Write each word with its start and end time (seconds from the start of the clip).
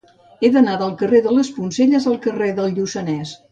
He 0.45 0.49
d'anar 0.55 0.77
del 0.83 0.95
carrer 1.01 1.21
de 1.27 1.35
les 1.35 1.53
Poncelles 1.59 2.09
al 2.15 2.19
carrer 2.27 2.51
del 2.63 2.75
Lluçanès. 2.81 3.39